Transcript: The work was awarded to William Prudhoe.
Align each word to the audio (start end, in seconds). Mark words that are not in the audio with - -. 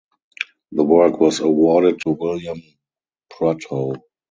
The 0.71 0.83
work 0.83 1.19
was 1.19 1.41
awarded 1.41 1.99
to 1.99 2.09
William 2.19 2.59
Prudhoe. 3.31 4.01